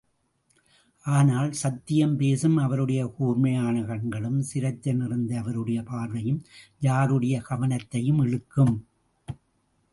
[1.05, 6.41] ஆனால், சத்தியம் பேசும் அவருடைய கூர்மையான கண்களும், சிரத்தை நிறைந்த அவருடைய பார்வையும்
[6.79, 8.87] யாருடைய கவனத்தையும் இழுக்கும்.